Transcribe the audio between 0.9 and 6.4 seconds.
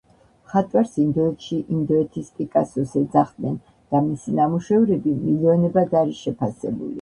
ინდოეთში „ინდოეთის პიკასოს“ ეძახდნენ და მისი ნამუშევრები მილიონებად არის